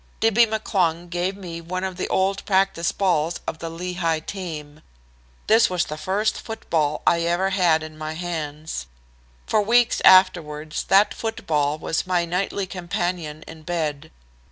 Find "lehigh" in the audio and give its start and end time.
3.69-4.19